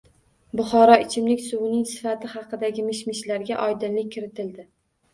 Buxoro 0.59 0.95
ichimlik 1.03 1.43
suvining 1.49 1.85
sifati 1.91 2.33
haqidagi 2.33 2.89
mish-mishlarga 2.91 3.63
oydinlik 3.71 4.15
kiritildi 4.19 4.71